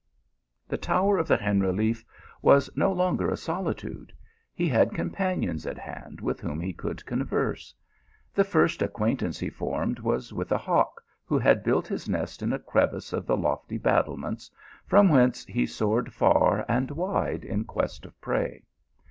The 0.67 0.79
tower 0.79 1.19
of 1.19 1.27
the 1.27 1.37
Generaliffe 1.37 2.03
was 2.41 2.71
no 2.75 2.91
longer 2.91 3.29
a 3.29 3.37
soli 3.37 3.75
tude; 3.75 4.11
he 4.51 4.67
had 4.67 4.95
companions 4.95 5.67
at 5.67 5.77
hand 5.77 6.21
with 6.21 6.39
whom 6.41 6.59
he 6.59 6.73
could 6.73 7.05
converse. 7.05 7.75
The 8.33 8.43
first 8.43 8.81
acquaintance 8.81 9.37
he 9.39 9.51
formed 9.51 9.99
was 9.99 10.33
with 10.33 10.51
a 10.51 10.57
hawk 10.57 11.03
who 11.23 11.39
built 11.57 11.87
his 11.87 12.09
nest 12.09 12.41
in 12.41 12.51
a 12.51 12.57
crevice 12.57 13.13
of 13.13 13.27
the 13.27 13.37
lofty 13.37 13.77
battlements, 13.77 14.49
from 14.87 15.07
whence 15.07 15.45
he 15.45 15.67
soared 15.67 16.11
far 16.13 16.65
&T.d 16.67 16.95
wide 16.95 17.45
in 17.45 17.63
quest 17.65 18.03
of 18.03 18.19
prey. 18.19 18.63